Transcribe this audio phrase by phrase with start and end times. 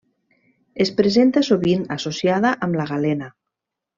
[0.85, 3.31] Es presenta sovint associada amb la galena.